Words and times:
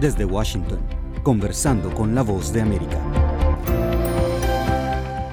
Desde 0.00 0.24
Washington, 0.24 0.78
conversando 1.24 1.92
con 1.92 2.14
la 2.14 2.22
voz 2.22 2.52
de 2.52 2.60
América. 2.60 3.00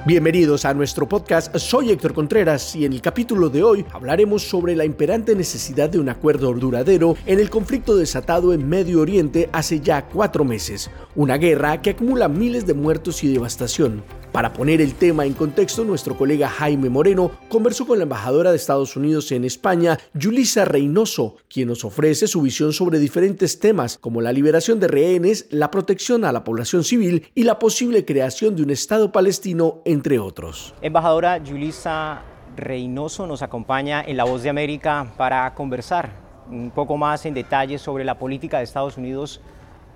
Bienvenidos 0.04 0.64
a 0.64 0.74
nuestro 0.74 1.08
podcast, 1.08 1.56
soy 1.56 1.90
Héctor 1.90 2.14
Contreras 2.14 2.74
y 2.74 2.84
en 2.84 2.92
el 2.92 3.00
capítulo 3.00 3.48
de 3.48 3.62
hoy 3.62 3.84
hablaremos 3.92 4.42
sobre 4.42 4.74
la 4.74 4.84
imperante 4.84 5.36
necesidad 5.36 5.88
de 5.88 6.00
un 6.00 6.08
acuerdo 6.08 6.52
duradero 6.52 7.16
en 7.26 7.38
el 7.38 7.48
conflicto 7.48 7.96
desatado 7.96 8.52
en 8.52 8.68
Medio 8.68 9.00
Oriente 9.00 9.48
hace 9.52 9.78
ya 9.78 10.06
cuatro 10.06 10.44
meses, 10.44 10.90
una 11.14 11.36
guerra 11.38 11.80
que 11.80 11.90
acumula 11.90 12.28
miles 12.28 12.66
de 12.66 12.74
muertos 12.74 13.22
y 13.22 13.32
devastación. 13.32 14.02
Para 14.36 14.52
poner 14.52 14.82
el 14.82 14.96
tema 14.96 15.24
en 15.24 15.32
contexto, 15.32 15.82
nuestro 15.82 16.14
colega 16.14 16.50
Jaime 16.50 16.90
Moreno 16.90 17.30
conversó 17.48 17.86
con 17.86 17.96
la 17.96 18.02
embajadora 18.02 18.50
de 18.50 18.58
Estados 18.58 18.94
Unidos 18.94 19.32
en 19.32 19.46
España, 19.46 19.96
Yulisa 20.12 20.66
Reynoso, 20.66 21.36
quien 21.48 21.68
nos 21.68 21.86
ofrece 21.86 22.26
su 22.26 22.42
visión 22.42 22.74
sobre 22.74 22.98
diferentes 22.98 23.58
temas 23.58 23.96
como 23.96 24.20
la 24.20 24.34
liberación 24.34 24.78
de 24.78 24.88
rehenes, 24.88 25.46
la 25.48 25.70
protección 25.70 26.22
a 26.26 26.32
la 26.32 26.44
población 26.44 26.84
civil 26.84 27.26
y 27.34 27.44
la 27.44 27.58
posible 27.58 28.04
creación 28.04 28.54
de 28.56 28.62
un 28.62 28.68
Estado 28.68 29.10
palestino, 29.10 29.80
entre 29.86 30.18
otros. 30.18 30.74
Embajadora 30.82 31.38
Yulisa 31.38 32.20
Reynoso 32.58 33.26
nos 33.26 33.40
acompaña 33.40 34.04
en 34.06 34.18
La 34.18 34.24
Voz 34.24 34.42
de 34.42 34.50
América 34.50 35.14
para 35.16 35.54
conversar 35.54 36.12
un 36.50 36.72
poco 36.72 36.98
más 36.98 37.24
en 37.24 37.32
detalle 37.32 37.78
sobre 37.78 38.04
la 38.04 38.18
política 38.18 38.58
de 38.58 38.64
Estados 38.64 38.98
Unidos 38.98 39.40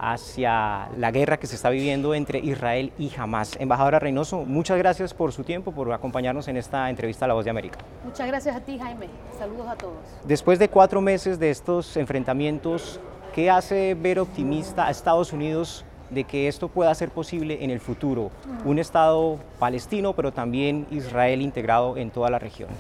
hacia 0.01 0.89
la 0.97 1.11
guerra 1.11 1.37
que 1.37 1.47
se 1.47 1.57
está 1.57 1.69
viviendo 1.69 2.15
entre 2.15 2.39
Israel 2.39 2.91
y 2.99 3.13
Hamas. 3.15 3.57
Embajadora 3.61 3.99
Reynoso, 3.99 4.47
muchas 4.47 4.79
gracias 4.79 5.13
por 5.13 5.33
su 5.33 5.45
tiempo, 5.45 5.73
por 5.73 5.93
acompañarnos 5.93 6.49
en 6.49 6.57
esta 6.57 6.89
entrevista 6.89 7.27
a 7.27 7.29
La 7.29 7.35
Voz 7.35 7.45
de 7.45 7.51
América. 7.51 7.79
Muchas 8.03 8.27
gracias 8.27 8.57
a 8.57 8.61
ti, 8.61 8.79
Jaime. 8.79 9.09
Saludos 9.39 9.67
a 9.69 9.77
todos. 9.77 9.99
Después 10.25 10.59
de 10.59 10.71
cuatro 10.71 11.03
meses 11.03 11.39
de 11.39 11.51
estos 11.51 11.99
enfrentamientos, 11.99 12.99
¿qué 13.35 13.51
hace 13.51 13.95
ver 13.95 14.19
optimista 14.21 14.87
a 14.87 14.91
Estados 14.91 15.35
Unidos 15.35 15.85
de 16.09 16.25
que 16.25 16.49
esto 16.49 16.69
pueda 16.69 16.95
ser 16.95 17.11
posible 17.11 17.63
en 17.63 17.71
el 17.71 17.81
futuro? 17.81 18.31
Un 18.65 18.79
Estado 18.79 19.39
palestino, 19.59 20.15
pero 20.15 20.33
también 20.33 20.87
Israel 20.91 21.43
integrado 21.43 21.99
en 21.99 22.11
toda 22.11 22.31
la 22.31 22.39
región. 22.39 22.71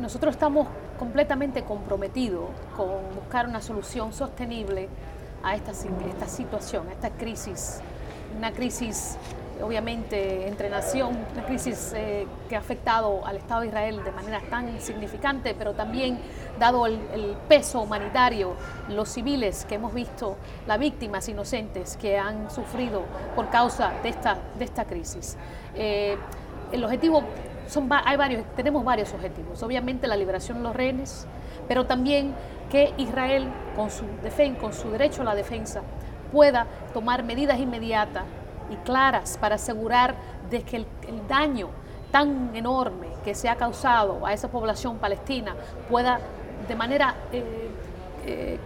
Nosotros 0.00 0.34
estamos 0.34 0.66
completamente 0.98 1.62
comprometidos 1.62 2.46
con 2.76 2.88
buscar 3.14 3.46
una 3.46 3.60
solución 3.60 4.12
sostenible 4.12 4.88
a 5.42 5.54
esta, 5.54 5.72
esta 5.72 6.28
situación, 6.28 6.88
a 6.88 6.92
esta 6.92 7.10
crisis, 7.10 7.80
una 8.36 8.52
crisis 8.52 9.16
obviamente 9.62 10.46
entre 10.46 10.70
nación, 10.70 11.16
una 11.32 11.44
crisis 11.44 11.92
eh, 11.96 12.26
que 12.48 12.56
ha 12.56 12.58
afectado 12.58 13.24
al 13.26 13.36
Estado 13.36 13.62
de 13.62 13.68
Israel 13.68 14.04
de 14.04 14.12
manera 14.12 14.40
tan 14.48 14.80
significante, 14.80 15.54
pero 15.56 15.72
también 15.74 16.18
dado 16.58 16.86
el, 16.86 16.98
peso 17.48 17.80
humanitario, 17.80 18.54
los 18.88 19.08
civiles 19.08 19.64
que 19.64 19.76
hemos 19.76 19.94
visto, 19.94 20.36
las 20.66 20.78
víctimas 20.78 21.28
inocentes 21.28 21.96
que 21.96 22.18
han 22.18 22.50
sufrido 22.50 23.02
por 23.34 23.48
causa 23.48 23.92
de 24.02 24.10
esta, 24.10 24.38
de 24.58 24.64
esta 24.64 24.84
crisis. 24.84 25.36
Eh, 25.74 26.16
el 26.72 26.84
objetivo, 26.84 27.22
son, 27.68 27.88
hay 27.90 28.16
varios, 28.16 28.44
tenemos 28.54 28.84
varios 28.84 29.12
objetivos, 29.12 29.62
obviamente 29.62 30.06
la 30.06 30.16
liberación 30.16 30.58
de 30.58 30.64
los 30.64 30.76
rehenes, 30.76 31.26
pero 31.68 31.86
también 31.86 32.34
que 32.70 32.92
Israel, 32.96 33.48
con 33.76 33.90
su, 33.90 34.04
defensa, 34.22 34.60
con 34.60 34.72
su 34.72 34.90
derecho 34.90 35.22
a 35.22 35.26
la 35.26 35.34
defensa, 35.34 35.82
pueda 36.32 36.66
tomar 36.92 37.22
medidas 37.22 37.58
inmediatas 37.58 38.24
y 38.70 38.76
claras 38.76 39.38
para 39.38 39.54
asegurar 39.54 40.14
de 40.50 40.62
que 40.62 40.76
el, 40.76 40.86
daño 41.28 41.68
tan 42.10 42.54
enorme 42.54 43.08
que 43.24 43.34
se 43.34 43.48
ha 43.48 43.56
causado 43.56 44.24
a 44.24 44.32
esa 44.32 44.48
población 44.48 44.96
palestina 44.96 45.54
pueda 45.88 46.20
de 46.66 46.74
manera, 46.74 47.14
eh, 47.32 47.68
eh, 48.26 48.58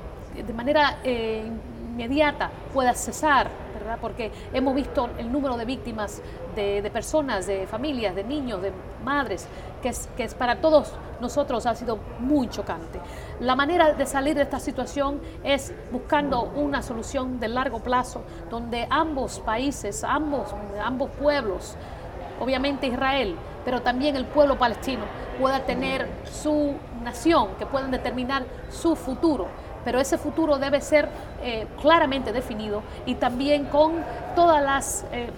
de 0.46 0.52
manera 0.52 0.98
eh, 1.04 1.44
inmediata 1.92 2.50
pueda 2.72 2.94
cesar, 2.94 3.48
¿verdad? 3.74 3.98
Porque 4.00 4.30
hemos 4.52 4.74
visto 4.74 5.10
el 5.18 5.30
número 5.30 5.56
de 5.56 5.64
víctimas 5.64 6.22
de, 6.54 6.88
personas, 6.92 7.46
de 7.46 7.66
familias, 7.66 8.14
de 8.14 8.24
niños, 8.24 8.62
de 8.62 8.72
madres, 9.04 9.46
que 9.82 9.88
es, 9.88 10.34
para 10.34 10.60
todos 10.60 10.92
nosotros 11.20 11.66
ha 11.66 11.74
sido 11.74 11.98
muy 12.20 12.48
chocante. 12.48 13.00
La 13.40 13.54
manera 13.54 13.92
de 13.92 14.06
salir 14.06 14.34
de 14.34 14.42
esta 14.42 14.58
situación 14.58 15.20
es 15.44 15.74
buscando 15.90 16.42
una 16.42 16.82
solución 16.82 17.38
de 17.38 17.48
largo 17.48 17.80
plazo, 17.80 18.22
donde 18.48 18.86
ambos 18.88 19.40
países, 19.40 20.04
ambos, 20.04 20.54
ambos 20.82 21.10
pueblos, 21.10 21.76
obviamente 22.40 22.86
Israel, 22.86 23.36
pero 23.64 23.82
también 23.82 24.16
el 24.16 24.24
pueblo 24.24 24.58
palestino, 24.58 25.04
pueda 25.38 25.60
tener 25.60 26.08
su 26.24 26.74
nación, 27.02 27.48
que 27.58 27.66
puedan 27.66 27.90
determinar 27.90 28.44
su 28.70 28.96
futuro 28.96 29.48
pero 29.84 30.00
ese 30.00 30.18
futuro 30.18 30.58
debe 30.58 30.80
ser 30.80 31.08
eh, 31.42 31.66
claramente 31.80 32.32
definido 32.32 32.82
y 33.06 33.14
también 33.16 33.66
con 33.66 33.92
todas 34.34 35.04
eh, 35.12 35.30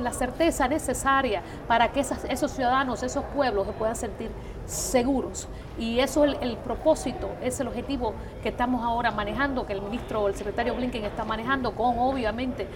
la 0.00 0.12
certeza 0.12 0.68
necesaria 0.68 1.42
para 1.68 1.92
que 1.92 2.00
esos 2.00 2.50
ciudadanos, 2.50 3.02
esos 3.02 3.24
pueblos 3.24 3.66
se 3.66 3.72
puedan 3.72 3.96
sentir 3.96 4.30
seguros. 4.66 5.48
Y 5.78 6.00
eso 6.00 6.24
es 6.24 6.36
el, 6.40 6.56
propósito, 6.56 7.30
es 7.42 7.60
el 7.60 7.68
objetivo 7.68 8.14
que 8.42 8.48
estamos 8.48 8.82
ahora 8.82 9.10
manejando, 9.10 9.66
que 9.66 9.74
el 9.74 9.82
ministro, 9.82 10.28
el 10.28 10.34
secretario 10.34 10.74
Blinken 10.74 11.04
está 11.04 11.24
manejando 11.24 11.72
con 11.72 11.98
obviamente 11.98 12.66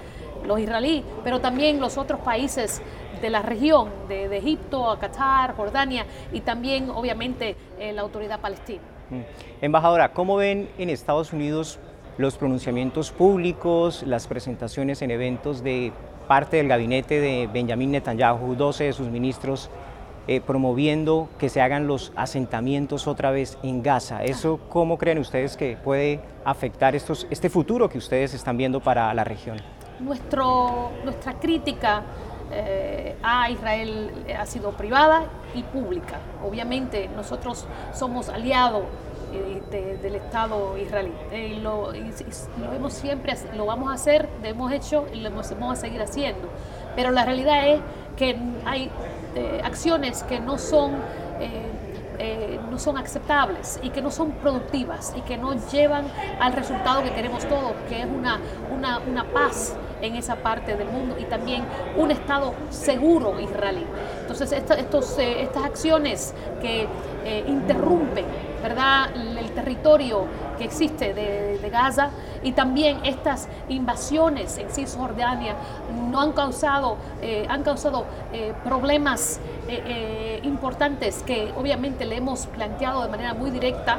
los 0.45 0.59
israelíes, 0.59 1.05
pero 1.25 1.41
también 1.41 1.81
los 1.81 1.99
otros 1.99 2.21
países 2.21 2.83
de 3.21 3.31
la 3.31 3.43
región, 3.43 3.91
de, 4.09 4.37
Egipto, 4.37 4.97
Qatar, 5.01 5.55
Jordania 5.57 6.07
y 6.33 6.41
también 6.41 6.91
obviamente 6.91 7.57
eh, 7.79 7.93
la 7.93 8.03
autoridad 8.03 8.41
palestina. 8.41 8.83
Mm. 9.11 9.21
Embajadora, 9.61 10.13
¿cómo 10.13 10.37
ven 10.37 10.69
en 10.79 10.91
Estados 10.91 11.33
Unidos 11.33 11.79
los 12.19 12.37
pronunciamientos 12.37 13.11
públicos, 13.11 14.03
las 14.07 14.27
presentaciones 14.27 15.03
en 15.03 15.11
eventos 15.11 15.63
de 15.63 15.93
parte 16.29 16.59
del 16.59 16.69
gabinete 16.69 17.21
de 17.21 17.49
Benjamin 17.53 17.93
Netanyahu, 17.93 18.55
12 18.55 18.85
de 18.85 18.93
sus 18.93 19.09
ministros, 19.09 19.71
eh, 20.29 20.41
promoviendo 20.41 21.29
que 21.39 21.49
se 21.49 21.61
hagan 21.61 21.87
los 21.87 22.13
asentamientos 22.15 23.09
otra 23.09 23.31
vez 23.31 23.59
en 23.63 23.83
Gaza? 23.83 24.23
¿Eso 24.23 24.61
cómo 24.69 24.99
creen 24.99 25.19
ustedes 25.19 25.57
que 25.57 25.77
puede 25.83 26.21
afectar 26.45 26.95
este 26.95 27.49
futuro 27.49 27.89
que 27.89 27.99
ustedes 27.99 28.35
están 28.35 28.57
viendo 28.57 28.81
para 28.81 29.13
la 29.15 29.25
región? 29.25 29.57
Nuestra 29.99 31.39
crítica 31.41 32.03
eh, 32.53 33.17
a 33.23 33.51
Israel 33.51 34.25
ha 34.39 34.47
sido 34.47 34.73
privada 34.73 35.25
y 35.55 35.63
pública. 35.63 36.19
Obviamente 36.45 37.09
nosotros 37.15 37.67
somos 37.93 38.29
aliados 38.29 38.85
eh, 39.33 39.99
del 40.03 40.17
Estado 40.17 40.77
israelí. 40.77 41.13
Eh, 41.31 41.59
lo, 41.63 41.93
hemos 41.95 42.93
siempre, 42.93 43.35
lo 43.57 43.67
vamos 43.67 43.91
a 43.91 43.95
hacer, 43.95 44.29
lo 44.43 44.49
hemos 44.49 44.73
hecho 44.73 45.07
y 45.13 45.21
lo 45.21 45.31
vamos 45.31 45.53
a 45.73 45.77
seguir 45.77 46.03
haciendo. 46.03 46.49
Pero 46.97 47.13
la 47.13 47.25
realidad 47.25 47.69
es 47.69 47.81
que 48.17 48.37
hay 48.65 48.91
acciones 49.63 50.25
que 50.25 50.41
no 50.41 50.59
son 50.59 50.95
eh, 50.95 51.20
son 52.81 52.99
aceptables 52.99 53.79
y 53.83 53.91
que 53.91 54.03
no 54.03 54.11
son 54.11 54.33
productivas 54.33 55.13
y 55.17 55.21
que 55.21 55.37
no 55.37 55.55
llevan 55.71 56.07
al 56.41 56.53
resultado 56.53 57.03
que 57.03 57.13
queremos 57.13 57.45
todos, 57.47 57.73
que 57.89 58.01
es 58.01 58.07
una, 58.07 58.41
una, 58.75 59.25
paz 59.33 59.77
en 60.01 60.17
esa 60.17 60.37
parte 60.37 60.77
del 60.77 60.89
mundo 60.89 61.17
y 61.19 61.25
también 61.25 61.65
un 61.97 62.11
Estado 62.11 62.55
seguro 62.71 63.39
israelí. 63.39 63.87
Entonces, 64.23 64.53
estos, 64.53 65.19
eh, 65.19 65.43
estas 65.43 65.65
acciones 65.65 66.35
que 66.61 66.89
eh, 67.25 67.45
interrumpen 67.47 68.25
¿verdad? 68.63 69.11
el 69.15 69.51
territorio 69.53 70.25
que 70.59 70.65
existe 70.65 71.15
de, 71.15 71.59
Gaza 71.71 72.11
y 72.43 72.51
también 72.51 72.99
estas 73.05 73.49
invasiones 73.69 74.59
en 74.59 74.69
Cisjordania 74.71 75.55
no 76.11 76.21
han 76.21 76.33
causado, 76.33 76.97
eh, 77.23 77.47
han 77.49 77.63
causado 77.63 78.07
problemas 78.65 79.41
importantes 80.43 81.23
que 81.23 81.53
obviamente 81.57 82.05
le 82.05 82.17
hemos 82.17 82.49
planteado 82.49 83.03
de 83.03 83.09
manera 83.09 83.35
muy 83.35 83.53
directa 83.53 83.99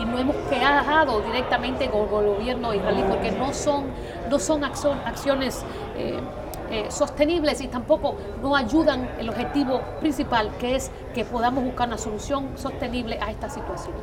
y 0.00 0.04
no 0.04 0.18
hemos 0.18 0.34
quejado 0.48 1.20
directamente 1.20 1.88
con 1.88 2.24
el 2.24 2.34
gobierno 2.34 2.74
israelí 2.74 3.04
porque 3.08 3.30
no 3.30 3.54
son, 3.54 3.84
no 4.28 4.40
son 4.40 4.64
acciones 4.64 5.64
eh, 6.70 6.86
sostenibles 6.90 7.60
y 7.60 7.68
tampoco 7.68 8.16
no 8.42 8.54
ayudan 8.54 9.08
el 9.18 9.28
objetivo 9.28 9.80
principal, 10.00 10.50
que 10.58 10.76
es 10.76 10.90
que 11.14 11.24
podamos 11.24 11.64
buscar 11.64 11.88
una 11.88 11.98
solución 11.98 12.50
sostenible 12.56 13.18
a 13.20 13.30
esta 13.30 13.50
situación. 13.50 13.94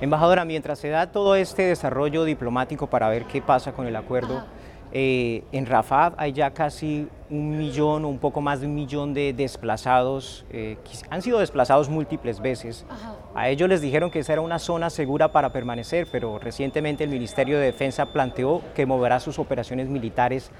Embajadora, 0.00 0.44
mientras 0.44 0.78
se 0.78 0.88
da 0.90 1.10
todo 1.10 1.34
este 1.34 1.62
desarrollo 1.62 2.24
diplomático 2.24 2.86
para 2.86 3.08
ver 3.08 3.24
qué 3.24 3.42
pasa 3.42 3.72
con 3.72 3.86
el 3.86 3.96
acuerdo, 3.96 4.44
eh, 4.90 5.44
en 5.52 5.66
Rafah 5.66 6.14
hay 6.16 6.32
ya 6.32 6.50
casi 6.52 7.08
un 7.28 7.58
millón 7.58 8.06
o 8.06 8.08
un 8.08 8.18
poco 8.18 8.40
más 8.40 8.60
de 8.60 8.66
un 8.66 8.74
millón 8.74 9.12
de 9.12 9.34
desplazados, 9.34 10.46
eh, 10.50 10.78
han 11.10 11.20
sido 11.20 11.40
desplazados 11.40 11.90
múltiples 11.90 12.40
veces. 12.40 12.86
A 13.34 13.50
ellos 13.50 13.68
les 13.68 13.82
dijeron 13.82 14.10
que 14.10 14.20
esa 14.20 14.32
era 14.32 14.40
una 14.40 14.58
zona 14.58 14.88
segura 14.88 15.30
para 15.30 15.52
permanecer, 15.52 16.06
pero 16.10 16.38
recientemente 16.38 17.04
el 17.04 17.10
Ministerio 17.10 17.58
de 17.58 17.66
Defensa 17.66 18.06
planteó 18.06 18.62
que 18.74 18.86
moverá 18.86 19.20
sus 19.20 19.38
operaciones 19.38 19.88
militares 19.88 20.50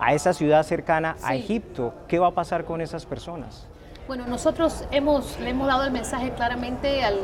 a 0.00 0.14
esa 0.14 0.32
ciudad 0.32 0.62
cercana 0.62 1.16
a 1.22 1.34
Egipto. 1.34 1.94
¿Qué 2.08 2.18
va 2.18 2.28
a 2.28 2.32
pasar 2.32 2.64
con 2.64 2.80
esas 2.80 3.06
personas? 3.06 3.66
Bueno, 4.06 4.26
nosotros 4.26 4.84
hemos, 4.90 5.40
le 5.40 5.50
hemos 5.50 5.66
dado 5.66 5.84
el 5.84 5.90
mensaje 5.90 6.32
claramente 6.32 7.02
al, 7.02 7.16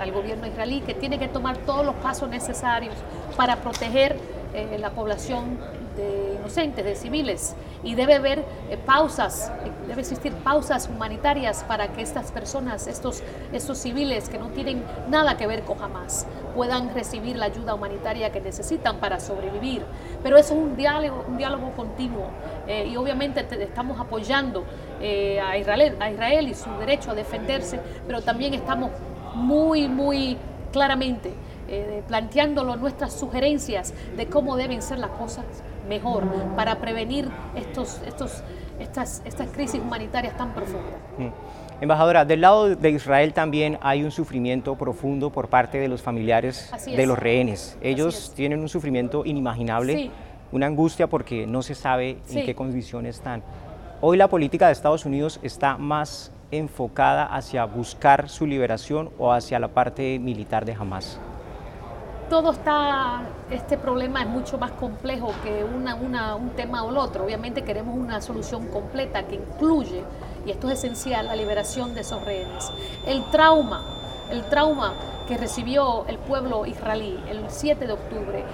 al, 0.00 0.12
gobierno 0.12 0.46
israelí 0.46 0.80
que 0.80 0.94
tiene 0.94 1.18
que 1.18 1.26
tomar 1.26 1.56
todos 1.58 1.84
los 1.84 1.96
pasos 1.96 2.28
necesarios 2.28 2.94
para 3.36 3.56
proteger 3.56 4.16
eh, 4.54 4.78
la 4.78 4.90
población 4.90 5.58
de 5.96 6.36
inocentes, 6.38 6.84
de 6.84 6.94
civiles, 6.94 7.56
y 7.82 7.96
debe 7.96 8.14
haber 8.14 8.44
eh, 8.70 8.78
pausas, 8.86 9.50
eh, 9.64 9.70
debe 9.88 10.00
existir 10.00 10.32
pausas 10.32 10.88
humanitarias 10.88 11.64
para 11.66 11.88
que 11.88 12.00
estas 12.00 12.30
personas, 12.30 12.86
estos, 12.86 13.22
estos 13.52 13.78
civiles 13.78 14.28
que 14.28 14.38
no 14.38 14.46
tienen 14.50 14.84
nada 15.10 15.36
que 15.36 15.48
ver 15.48 15.64
con 15.64 15.82
Hamas, 15.82 16.26
puedan 16.58 16.92
recibir 16.92 17.36
la 17.36 17.44
ayuda 17.44 17.72
humanitaria 17.72 18.32
que 18.32 18.40
necesitan 18.40 18.96
para 18.96 19.20
sobrevivir. 19.20 19.84
Pero 20.24 20.36
eso 20.36 20.54
es 20.54 20.60
un 20.60 20.74
diálogo, 20.76 21.70
continuo 21.76 22.26
y 22.66 22.96
obviamente 22.96 23.46
estamos 23.62 24.00
apoyando 24.00 24.64
a, 25.00 25.56
Israel, 25.56 25.94
a 26.00 26.10
Israel 26.10 26.48
y 26.48 26.54
su 26.54 26.68
derecho 26.80 27.12
a 27.12 27.14
defenderse, 27.14 27.78
pero 28.08 28.22
también 28.22 28.54
estamos 28.54 28.90
muy, 29.34 29.86
muy 29.86 30.36
claramente 30.72 31.32
eh, 31.68 32.02
nuestras 32.80 33.12
sugerencias 33.12 33.92
de 34.16 34.26
cómo 34.26 34.56
deben 34.56 34.82
ser 34.82 34.98
las 34.98 35.10
cosas 35.10 35.44
mejor 35.88 36.24
para 36.56 36.80
prevenir 36.80 37.28
estos, 37.54 38.00
estos, 38.06 38.42
estas, 38.78 39.22
estas 39.24 39.48
crisis 39.48 39.80
humanitarias 39.80 40.36
tan 40.36 40.52
profundas. 40.52 40.94
Mm. 41.18 41.28
Embajadora, 41.80 42.24
del 42.24 42.40
lado 42.40 42.74
de 42.74 42.90
Israel 42.90 43.32
también 43.32 43.78
hay 43.80 44.02
un 44.02 44.10
sufrimiento 44.10 44.74
profundo 44.76 45.30
por 45.30 45.48
parte 45.48 45.78
de 45.78 45.86
los 45.86 46.02
familiares 46.02 46.72
de 46.84 47.06
los 47.06 47.16
rehenes. 47.16 47.78
Ellos 47.80 48.32
tienen 48.34 48.60
un 48.60 48.68
sufrimiento 48.68 49.24
inimaginable, 49.24 50.10
una 50.50 50.66
angustia 50.66 51.06
porque 51.06 51.46
no 51.46 51.62
se 51.62 51.76
sabe 51.76 52.18
en 52.30 52.44
qué 52.44 52.54
condiciones 52.54 53.16
están. 53.16 53.42
Hoy 54.00 54.16
la 54.16 54.28
política 54.28 54.66
de 54.66 54.72
Estados 54.72 55.04
Unidos 55.04 55.38
está 55.42 55.76
más 55.76 56.32
enfocada 56.50 57.26
hacia 57.26 57.64
buscar 57.64 58.28
su 58.28 58.46
liberación 58.46 59.10
o 59.18 59.32
hacia 59.32 59.58
la 59.58 59.68
parte 59.68 60.18
militar 60.18 60.64
de 60.64 60.72
Hamas? 60.72 61.18
Todo 62.28 62.52
está, 62.52 63.22
este 63.50 63.78
problema 63.78 64.20
es 64.20 64.28
mucho 64.28 64.58
más 64.58 64.72
complejo 64.72 65.32
que 65.42 65.64
un 65.64 66.50
tema 66.56 66.84
o 66.84 66.90
el 66.90 66.98
otro. 66.98 67.24
Obviamente 67.24 67.64
queremos 67.64 67.96
una 67.96 68.20
solución 68.20 68.66
completa 68.68 69.22
que 69.22 69.36
incluye, 69.36 70.04
y 70.44 70.50
esto 70.50 70.68
es 70.68 70.78
esencial, 70.78 71.26
la 71.26 71.36
liberación 71.36 71.94
de 71.94 72.02
esos 72.02 72.22
rehenes. 72.22 72.70
El 73.06 73.24
trauma, 73.30 73.82
el 74.30 74.44
trauma 74.44 74.92
que 75.26 75.38
recibió 75.38 76.04
el 76.06 76.18
pueblo 76.18 76.66
israelí 76.66 77.18
el 77.30 77.44
7 77.48 77.86
de 77.86 77.92
octubre, 77.94 78.44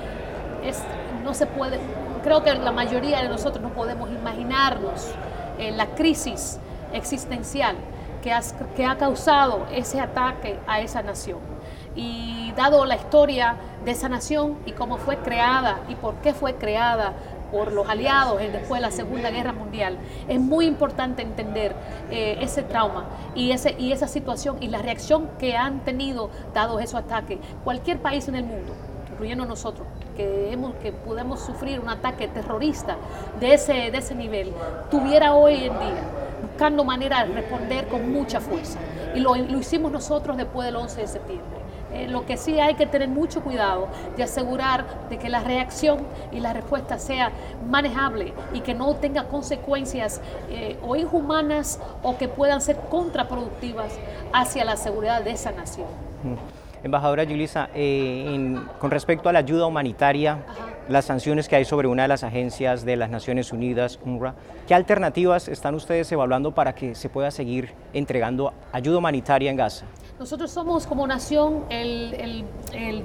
es, 0.63 0.81
no 1.25 1.35
se 1.35 1.47
puede, 1.47 1.81
creo 2.23 2.45
que 2.45 2.55
la 2.55 2.71
mayoría 2.71 3.23
de 3.23 3.29
nosotros 3.29 3.61
no 3.61 3.71
podemos 3.71 4.09
imaginarnos 4.09 5.11
eh, 5.59 5.73
la 5.73 5.87
crisis 5.97 6.61
existencial 6.93 7.75
que, 8.23 8.33
que 8.77 8.87
ha 8.87 8.97
causado 8.97 9.67
ese 9.73 10.01
ataque 10.01 10.61
a 10.69 10.81
esa 10.81 11.03
nación. 11.03 11.54
Y 11.97 12.53
dado 12.57 12.85
la 12.87 12.97
historia 12.97 13.57
de 13.85 13.93
esa 13.93 14.09
nación 14.09 14.57
y 14.67 14.73
cómo 14.73 14.97
fue 14.97 15.19
creada 15.19 15.81
y 15.89 15.95
por 15.95 16.15
qué 16.17 16.35
fue 16.35 16.55
creada 16.55 17.13
por 17.55 17.73
los 17.73 17.89
aliados 17.89 18.41
después 18.41 18.81
de 18.81 18.87
la 18.89 18.91
Segunda 18.91 19.31
Guerra 19.31 19.53
Mundial, 19.53 19.97
es 20.29 20.41
muy 20.41 20.67
importante 20.67 21.23
entender 21.23 21.75
eh, 22.11 22.39
ese 22.41 22.63
trauma 22.63 23.05
y, 23.37 23.53
ese, 23.53 23.77
y 23.79 23.93
esa 23.93 24.09
situación 24.09 24.57
y 24.61 24.67
la 24.67 24.79
reacción 24.79 25.29
que 25.39 25.57
han 25.57 25.85
tenido 25.85 26.31
dados 26.53 26.83
esos 26.83 26.97
ataques. 26.97 27.39
Cualquier 27.63 28.01
país 28.01 28.27
en 28.27 28.35
el 28.35 28.45
mundo, 28.45 28.73
incluyendo 29.13 29.47
nosotros, 29.47 29.87
que, 30.17 30.53
hemos, 30.53 30.75
que 30.77 30.91
podemos 30.91 31.41
sufrir 31.41 31.79
un 31.79 31.89
ataque 31.89 32.27
terrorista 32.27 32.97
de 33.39 33.55
ese, 33.55 33.73
de 33.93 33.99
ese 33.99 34.17
nivel, 34.17 34.53
tuviera 34.91 35.35
hoy 35.35 35.55
en 35.55 35.79
día 35.79 36.25
buscando 36.45 36.85
manera 36.85 37.25
de 37.25 37.35
responder 37.35 37.89
con 37.89 38.13
mucha 38.13 38.41
fuerza. 38.41 38.79
Y 39.15 39.21
lo, 39.21 39.37
hicimos 39.37 39.91
nosotros 39.93 40.37
después 40.37 40.67
del 40.67 40.77
11 40.77 41.01
de 41.01 41.07
septiembre. 41.07 41.64
Eh, 41.95 42.09
lo 42.09 42.27
que 42.27 42.37
sí 42.37 42.59
hay 42.59 42.75
que 42.75 42.87
tener 42.87 43.09
mucho 43.09 43.41
cuidado 43.41 43.89
de 44.17 44.25
asegurar 44.25 45.09
de 45.09 45.19
que 45.19 45.29
la 45.29 45.41
reacción 45.41 45.99
y 46.33 46.41
la 46.41 46.53
respuesta 46.53 46.99
sea 46.99 47.31
manejable 47.69 48.35
y 48.53 48.61
que 48.61 48.75
no 48.75 48.97
tenga 48.97 49.25
consecuencias 49.25 50.21
eh, 50.51 50.77
o 50.83 50.97
inhumanas 50.97 51.81
o 52.03 52.19
que 52.19 52.29
puedan 52.29 52.61
ser 52.61 52.77
contraproductivas 52.91 53.99
hacia 54.33 54.65
la 54.65 54.77
seguridad 54.77 55.23
de 55.23 55.31
esa 55.31 55.53
nación. 55.53 55.87
Mm. 56.25 56.65
Embajadora 56.85 57.25
Yulisa, 57.25 57.71
eh, 57.75 58.59
con 58.79 58.91
respecto 58.91 59.31
a 59.31 59.33
la 59.33 59.39
ayuda 59.39 59.65
humanitaria, 59.65 60.45
las 60.89 61.07
sanciones 61.07 61.49
que 61.49 61.57
hay 61.57 61.65
sobre 61.65 61.89
una 61.89 62.03
de 62.03 62.09
las 62.09 62.25
agencias 62.25 62.85
de 62.85 62.97
las 62.97 63.09
Naciones 63.09 63.53
Unidas, 63.53 63.99
UNRWA. 64.05 64.35
¿Qué 64.67 64.75
alternativas 64.75 65.49
están 65.49 65.75
ustedes 65.75 66.13
evaluando 66.13 66.53
para 66.53 66.75
que 66.75 66.95
se 66.95 67.09
pueda 67.09 67.31
seguir 67.31 67.71
entregando 67.95 68.53
ayuda 68.71 68.99
humanitaria 68.99 69.51
en 69.51 69.57
Gaza? 69.57 69.87
Nosotros 70.19 70.53
somos 70.53 70.87
como 70.87 71.07
nación 71.07 71.65
el, 71.71 72.45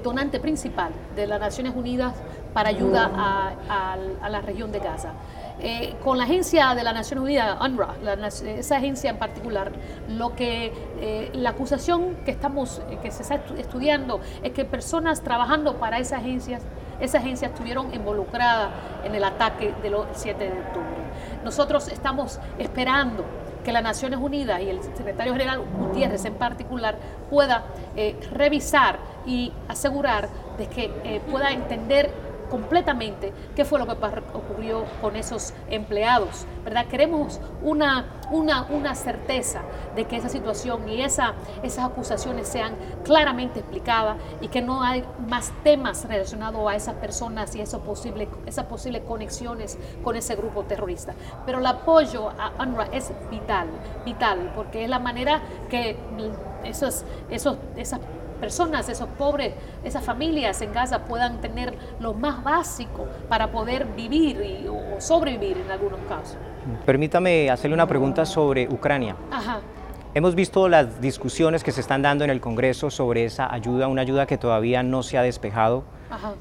donante 0.02 0.38
principal 0.38 0.92
de 1.16 1.26
las 1.26 1.40
Naciones 1.40 1.74
Unidas 1.74 2.14
para 2.54 2.68
ayuda 2.68 3.10
a, 3.68 4.28
la 4.28 4.40
región 4.40 4.70
de 4.70 4.78
Gaza. 4.78 5.12
Eh, 5.62 5.96
con 6.02 6.16
la 6.16 6.24
agencia 6.24 6.74
de 6.74 6.82
la 6.82 6.92
Naciones 6.92 7.24
Unidas, 7.24 7.58
UNRWA, 7.60 7.96
esa 8.56 8.76
agencia 8.76 9.10
en 9.10 9.18
particular, 9.18 9.72
lo 10.08 10.34
que 10.34 10.72
eh, 11.00 11.30
la 11.34 11.50
acusación 11.50 12.16
que 12.24 12.30
estamos, 12.30 12.80
que 13.02 13.10
se 13.10 13.22
está 13.22 13.42
estudiando 13.58 14.20
es 14.42 14.52
que 14.52 14.64
personas 14.64 15.20
trabajando 15.22 15.76
para 15.78 15.98
esas 15.98 16.20
agencias 16.20 16.62
esa 17.00 17.18
agencia 17.18 17.48
estuvieron 17.48 17.92
involucradas 17.94 18.70
en 19.04 19.14
el 19.14 19.24
ataque 19.24 19.74
del 19.82 19.96
7 20.12 20.44
de 20.44 20.50
octubre. 20.50 20.86
Nosotros 21.42 21.88
estamos 21.88 22.38
esperando 22.58 23.24
que 23.70 23.74
las 23.74 23.84
Naciones 23.84 24.18
Unidas 24.18 24.60
y 24.60 24.68
el 24.68 24.82
secretario 24.82 25.32
general 25.32 25.60
Gutiérrez 25.60 26.24
en 26.24 26.34
particular 26.34 26.96
pueda 27.30 27.62
eh, 27.94 28.16
revisar 28.32 28.98
y 29.24 29.52
asegurar 29.68 30.28
de 30.58 30.66
que 30.66 30.90
eh, 31.04 31.20
pueda 31.30 31.52
entender 31.52 32.10
completamente 32.50 33.32
qué 33.54 33.64
fue 33.64 33.78
lo 33.78 33.86
que 33.86 33.92
ocurrió 33.92 34.84
con 35.00 35.16
esos 35.16 35.54
empleados. 35.70 36.46
¿verdad? 36.64 36.86
Queremos 36.86 37.40
una, 37.62 38.06
una, 38.30 38.66
una 38.70 38.94
certeza 38.94 39.62
de 39.94 40.04
que 40.04 40.16
esa 40.16 40.28
situación 40.28 40.88
y 40.88 41.02
esa, 41.02 41.34
esas 41.62 41.86
acusaciones 41.86 42.48
sean 42.48 42.74
claramente 43.04 43.60
explicadas 43.60 44.16
y 44.40 44.48
que 44.48 44.60
no 44.60 44.82
hay 44.82 45.04
más 45.28 45.52
temas 45.62 46.04
relacionados 46.04 46.68
a 46.68 46.74
esas 46.74 46.94
personas 46.96 47.54
y 47.56 47.60
eso 47.60 47.80
posible, 47.80 48.28
esas 48.46 48.66
posibles 48.66 49.02
conexiones 49.06 49.78
con 50.04 50.16
ese 50.16 50.36
grupo 50.36 50.64
terrorista. 50.64 51.14
Pero 51.46 51.58
el 51.58 51.66
apoyo 51.66 52.30
a 52.30 52.52
UNRWA 52.62 52.88
es 52.92 53.12
vital, 53.30 53.68
vital, 54.04 54.52
porque 54.54 54.84
es 54.84 54.90
la 54.90 54.98
manera 54.98 55.40
que 55.68 55.96
esos, 56.64 57.04
esos, 57.30 57.56
esas 57.76 58.00
personas, 58.40 58.88
esos 58.88 59.08
pobres, 59.18 59.54
esas 59.84 60.04
familias 60.04 60.60
en 60.62 60.72
Gaza 60.72 61.04
puedan 61.04 61.40
tener 61.40 61.74
lo 62.00 62.14
más 62.14 62.42
básico 62.42 63.06
para 63.28 63.52
poder 63.52 63.86
vivir 63.96 64.40
y, 64.42 64.66
o 64.68 65.00
sobrevivir 65.00 65.58
en 65.58 65.70
algunos 65.70 66.00
casos. 66.08 66.36
Permítame 66.84 67.50
hacerle 67.50 67.74
una 67.74 67.86
pregunta 67.86 68.26
sobre 68.26 68.68
Ucrania. 68.68 69.16
Hemos 70.12 70.34
visto 70.34 70.68
las 70.68 71.00
discusiones 71.00 71.62
que 71.62 71.70
se 71.70 71.80
están 71.80 72.02
dando 72.02 72.24
en 72.24 72.30
el 72.30 72.40
Congreso 72.40 72.90
sobre 72.90 73.24
esa 73.24 73.52
ayuda, 73.52 73.86
una 73.86 74.02
ayuda 74.02 74.26
que 74.26 74.38
todavía 74.38 74.82
no 74.82 75.02
se 75.02 75.18
ha 75.18 75.22
despejado. 75.22 75.84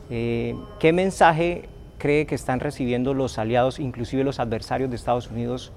Eh, 0.09 0.55
¿Qué 0.79 0.91
mensaje 0.91 1.69
cree 1.99 2.25
que 2.25 2.33
están 2.33 2.59
recibiendo 2.59 3.13
los 3.13 3.37
aliados, 3.37 3.79
inclusive 3.79 4.23
los 4.23 4.39
adversarios 4.39 4.89
de 4.89 4.95
Estados 4.95 5.29
Unidos, 5.29 5.71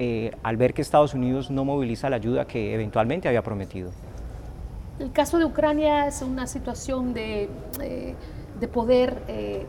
eh, 0.00 0.32
al 0.42 0.56
ver 0.56 0.74
que 0.74 0.82
Estados 0.82 1.14
Unidos 1.14 1.50
no 1.50 1.64
moviliza 1.64 2.10
la 2.10 2.16
ayuda 2.16 2.46
que 2.46 2.74
eventualmente 2.74 3.28
había 3.28 3.42
prometido? 3.42 3.92
El 4.98 5.10
caso 5.10 5.38
de 5.38 5.46
Ucrania 5.46 6.06
es 6.06 6.20
una 6.20 6.46
situación 6.46 7.14
de, 7.14 7.48
eh, 7.80 8.14
poder 8.72 9.22
eh, 9.26 9.66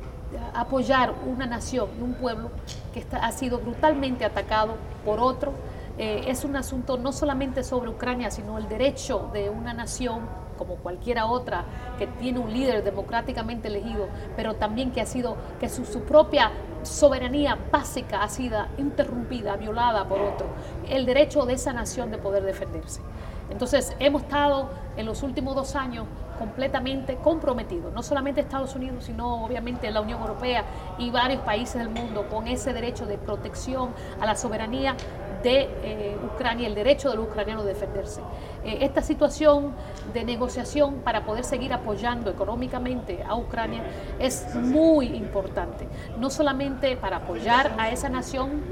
apoyar 0.53 1.13
una 1.25 1.45
nación, 1.45 1.89
un 2.01 2.13
pueblo 2.13 2.51
que 2.93 3.05
ha 3.11 3.31
sido 3.31 3.59
brutalmente 3.59 4.25
atacado 4.25 4.75
por 5.05 5.19
otro. 5.19 5.53
Eh, 5.97 6.25
es 6.27 6.43
un 6.43 6.55
asunto 6.55 6.97
no 6.97 7.11
solamente 7.11 7.63
sobre 7.63 7.89
Ucrania, 7.89 8.31
sino 8.31 8.57
el 8.57 8.67
derecho 8.67 9.29
de 9.33 9.49
una 9.49 9.73
nación 9.73 10.21
como 10.57 10.75
cualquiera 10.75 11.25
otra 11.25 11.65
que 11.97 12.05
tiene 12.05 12.39
un 12.39 12.53
líder 12.53 12.83
democráticamente 12.83 13.69
elegido, 13.69 14.07
pero 14.35 14.55
también 14.55 14.91
que 14.91 15.01
ha 15.01 15.05
sido 15.05 15.37
que 15.59 15.69
su 15.69 15.83
propia 16.01 16.51
soberanía 16.83 17.57
básica 17.71 18.23
ha 18.23 18.29
sido 18.29 18.59
interrumpida, 18.77 19.55
violada 19.55 20.07
por 20.07 20.21
otro, 20.21 20.47
el 20.87 21.05
derecho 21.05 21.45
de 21.45 21.53
esa 21.53 21.73
nación 21.73 22.11
de 22.11 22.17
poder 22.17 22.43
defenderse. 22.43 23.01
Entonces, 23.49 23.95
hemos 23.99 24.23
estado 24.23 24.69
en 24.97 25.05
los 25.05 25.23
últimos 25.23 25.55
dos 25.55 25.75
años 25.75 26.05
completamente 26.37 27.15
comprometidos, 27.17 27.93
no 27.93 28.03
solamente 28.03 28.41
Estados 28.41 28.75
Unidos, 28.75 29.05
sino 29.05 29.45
obviamente 29.45 29.89
la 29.91 30.01
Unión 30.01 30.19
Europea 30.21 30.65
y 30.97 31.09
varios 31.09 31.41
países 31.41 31.75
del 31.75 31.89
mundo 31.89 32.27
con 32.29 32.47
ese 32.47 32.73
derecho 32.73 33.05
de 33.05 33.17
protección 33.17 33.91
a 34.19 34.25
la 34.25 34.35
soberanía 34.35 34.95
de 35.43 35.69
eh, 35.83 36.17
Ucrania, 36.33 36.67
el 36.67 36.75
derecho 36.75 37.09
de 37.09 37.17
los 37.17 37.27
ucranianos 37.27 37.65
a 37.65 37.67
defenderse. 37.67 38.21
Eh, 38.63 38.79
esta 38.81 39.01
situación 39.01 39.73
de 40.13 40.23
negociación 40.23 41.01
para 41.03 41.25
poder 41.25 41.43
seguir 41.43 41.73
apoyando 41.73 42.31
económicamente 42.31 43.23
a 43.27 43.35
Ucrania 43.35 43.83
es 44.19 44.55
muy 44.55 45.07
importante, 45.07 45.87
no 46.17 46.29
solamente 46.29 46.95
para 46.95 47.17
apoyar 47.17 47.73
a 47.77 47.91
esa 47.91 48.09
nación, 48.09 48.63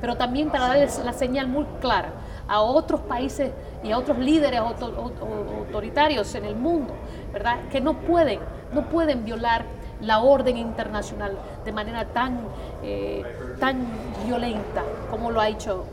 pero 0.00 0.16
también 0.16 0.50
para 0.50 0.68
darles 0.68 1.02
la 1.02 1.14
señal 1.14 1.48
muy 1.48 1.64
clara 1.80 2.12
a 2.46 2.60
otros 2.60 3.00
países 3.00 3.52
y 3.82 3.92
a 3.92 3.98
otros 3.98 4.18
líderes 4.18 4.60
autoritarios 4.60 6.34
en 6.34 6.44
el 6.44 6.56
mundo, 6.56 6.94
¿verdad? 7.32 7.68
Que 7.70 7.80
no 7.80 7.94
pueden, 7.94 8.40
no 8.72 8.88
pueden 8.88 9.24
violar 9.24 9.64
la 10.00 10.20
orden 10.20 10.56
internacional 10.56 11.36
de 11.64 11.72
manera 11.72 12.04
tan, 12.06 12.40
eh, 12.82 13.22
tan 13.58 13.84
violenta 14.24 14.82
como 15.10 15.30
lo 15.30 15.40
ha 15.40 15.48
hecho 15.48 15.84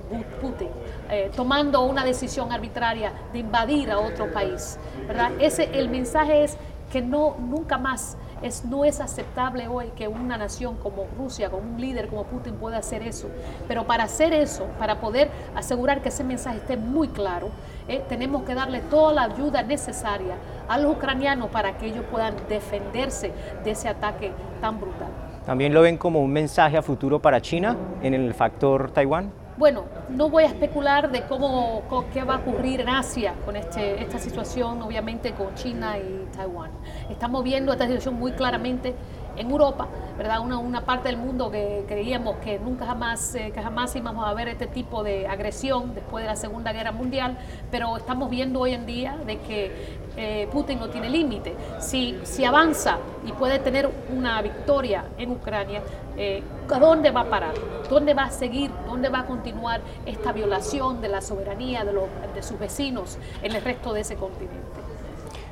Putin, 0.41 0.69
eh, 1.09 1.31
tomando 1.35 1.81
una 1.81 2.05
decisión 2.05 2.51
arbitraria 2.51 3.11
de 3.33 3.39
invadir 3.39 3.91
a 3.91 3.99
otro 3.99 4.31
país. 4.31 4.77
¿verdad? 5.07 5.31
Ese, 5.39 5.77
el 5.77 5.89
mensaje 5.89 6.43
es 6.43 6.57
que 6.91 7.01
no, 7.01 7.35
nunca 7.39 7.77
más 7.77 8.17
no 8.65 8.85
es 8.85 8.99
aceptable 8.99 9.67
hoy 9.67 9.87
que 9.95 10.07
una 10.07 10.37
nación 10.37 10.75
como 10.77 11.05
Rusia, 11.17 11.49
como 11.49 11.63
un 11.63 11.81
líder 11.81 12.07
como 12.07 12.23
Putin 12.25 12.55
pueda 12.55 12.77
hacer 12.77 13.01
eso. 13.01 13.29
Pero 13.67 13.85
para 13.85 14.03
hacer 14.03 14.33
eso, 14.33 14.67
para 14.77 14.99
poder 14.99 15.29
asegurar 15.55 16.01
que 16.01 16.09
ese 16.09 16.23
mensaje 16.23 16.57
esté 16.57 16.77
muy 16.77 17.07
claro, 17.07 17.49
eh, 17.87 18.03
tenemos 18.07 18.43
que 18.43 18.55
darle 18.55 18.81
toda 18.81 19.13
la 19.13 19.23
ayuda 19.23 19.63
necesaria 19.63 20.35
a 20.67 20.77
los 20.77 20.95
ucranianos 20.95 21.49
para 21.49 21.77
que 21.77 21.87
ellos 21.87 22.05
puedan 22.11 22.35
defenderse 22.47 23.31
de 23.63 23.71
ese 23.71 23.89
ataque 23.89 24.31
tan 24.61 24.79
brutal. 24.79 25.09
¿También 25.45 25.73
lo 25.73 25.81
ven 25.81 25.97
como 25.97 26.21
un 26.21 26.31
mensaje 26.31 26.77
a 26.77 26.81
futuro 26.81 27.21
para 27.21 27.41
China 27.41 27.77
en 28.01 28.13
el 28.13 28.33
factor 28.33 28.91
Taiwán? 28.91 29.44
Bueno, 29.57 29.85
no 30.09 30.29
voy 30.29 30.43
a 30.43 30.47
especular 30.47 31.09
de 31.09 31.21
cómo, 31.27 31.83
qué 32.11 32.25
va 32.25 32.35
a 32.35 32.37
ocurrir 32.39 32.81
en 32.81 32.89
Asia 32.89 33.35
con 33.45 33.55
este, 33.55 34.01
esta 34.03 34.19
situación, 34.19 34.81
obviamente 34.81 35.31
con 35.31 35.55
China 35.55 35.97
y 35.97 36.27
Taiwán. 36.35 36.71
Estamos 37.09 37.41
viendo 37.41 37.71
esta 37.71 37.85
situación 37.85 38.15
muy 38.15 38.33
claramente 38.33 38.93
en 39.37 39.51
Europa, 39.51 39.87
¿verdad? 40.17 40.39
Una, 40.39 40.57
una 40.57 40.85
parte 40.85 41.09
del 41.09 41.17
mundo 41.17 41.51
que 41.51 41.85
creíamos 41.87 42.37
que 42.37 42.59
nunca 42.59 42.85
jamás, 42.85 43.35
eh, 43.35 43.51
que 43.53 43.61
jamás 43.61 43.95
íbamos 43.95 44.27
a 44.27 44.33
ver 44.33 44.47
este 44.47 44.67
tipo 44.67 45.03
de 45.03 45.27
agresión 45.27 45.93
después 45.93 46.23
de 46.23 46.29
la 46.29 46.35
Segunda 46.35 46.71
Guerra 46.73 46.91
Mundial, 46.91 47.37
pero 47.71 47.97
estamos 47.97 48.29
viendo 48.29 48.61
hoy 48.61 48.73
en 48.73 48.85
día 48.85 49.17
de 49.25 49.39
que 49.39 49.97
eh, 50.17 50.47
Putin 50.51 50.79
no 50.79 50.89
tiene 50.89 51.09
límite. 51.09 51.55
Si, 51.79 52.17
si 52.23 52.45
avanza 52.45 52.97
y 53.25 53.31
puede 53.33 53.59
tener 53.59 53.89
una 54.15 54.41
victoria 54.41 55.05
en 55.17 55.31
Ucrania, 55.31 55.81
eh, 56.17 56.41
¿a 56.71 56.79
dónde 56.79 57.11
va 57.11 57.21
a 57.21 57.29
parar? 57.29 57.53
¿Dónde 57.89 58.13
va 58.13 58.23
a 58.23 58.31
seguir? 58.31 58.71
¿Dónde 58.87 59.09
va 59.09 59.19
a 59.19 59.25
continuar 59.25 59.81
esta 60.05 60.31
violación 60.31 61.01
de 61.01 61.09
la 61.09 61.21
soberanía 61.21 61.83
de, 61.83 61.93
los, 61.93 62.05
de 62.33 62.41
sus 62.41 62.57
vecinos 62.57 63.17
en 63.41 63.53
el 63.53 63.61
resto 63.61 63.93
de 63.93 64.01
ese 64.01 64.15
continente? 64.15 64.84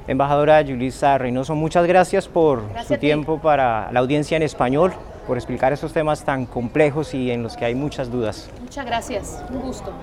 Embajadora 0.08 0.62
Yulisa 0.62 1.18
Reynoso, 1.18 1.56
muchas 1.56 1.88
gracias 1.88 2.28
por 2.28 2.64
su 2.86 2.98
tiempo 2.98 3.40
para 3.40 3.90
la 3.92 4.02
audiencia 4.02 4.36
en 4.36 4.44
español, 4.44 4.94
por 5.26 5.38
explicar 5.38 5.72
esos 5.72 5.94
temas 5.94 6.26
tan 6.26 6.46
complejos 6.46 7.14
y 7.14 7.32
en 7.32 7.42
los 7.42 7.56
que 7.56 7.66
hay 7.66 7.76
muchas 7.76 8.12
dudas. 8.12 8.50
Muchas 8.62 8.86
gracias, 8.86 9.44
un 9.50 9.62
gusto. 9.62 9.94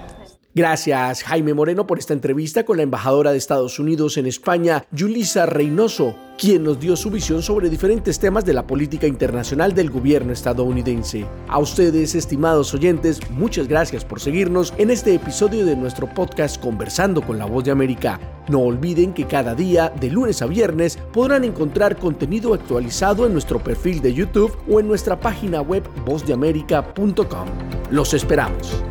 Gracias 0.53 1.23
Jaime 1.23 1.55
Moreno 1.55 1.87
por 1.87 2.01
esta 2.01 2.13
entrevista 2.13 2.65
con 2.65 2.77
la 2.77 2.83
embajadora 2.83 3.31
de 3.31 3.39
Estados 3.39 3.79
Unidos 3.79 4.17
en 4.17 4.27
España, 4.27 4.85
Yulisa 4.91 5.47
Reynoso, 5.47 6.17
quien 6.37 6.65
nos 6.65 6.81
dio 6.81 6.97
su 6.97 7.09
visión 7.09 7.41
sobre 7.41 7.71
diferentes 7.71 8.19
temas 8.19 8.45
de 8.45 8.53
la 8.53 8.67
política 8.67 9.07
internacional 9.07 9.75
del 9.75 9.91
gobierno 9.91 10.33
estadounidense. 10.33 11.25
A 11.47 11.61
ustedes, 11.61 12.17
estimados 12.17 12.75
oyentes, 12.75 13.21
muchas 13.31 13.69
gracias 13.69 14.05
por 14.05 14.19
seguirnos 14.19 14.75
en 14.77 14.91
este 14.91 15.15
episodio 15.15 15.65
de 15.65 15.77
nuestro 15.77 16.13
podcast 16.13 16.61
Conversando 16.61 17.23
con 17.23 17.39
la 17.39 17.45
Voz 17.45 17.63
de 17.63 17.71
América. 17.71 18.19
No 18.49 18.59
olviden 18.63 19.13
que 19.13 19.29
cada 19.29 19.55
día, 19.55 19.93
de 20.01 20.11
lunes 20.11 20.43
a 20.43 20.47
viernes, 20.47 20.99
podrán 21.13 21.45
encontrar 21.45 21.97
contenido 21.97 22.55
actualizado 22.55 23.25
en 23.25 23.35
nuestro 23.35 23.63
perfil 23.63 24.03
de 24.03 24.15
YouTube 24.15 24.57
o 24.69 24.81
en 24.81 24.89
nuestra 24.89 25.21
página 25.21 25.61
web 25.61 25.85
vozdeamerica.com. 26.05 27.49
Los 27.93 28.15
esperamos. 28.15 28.83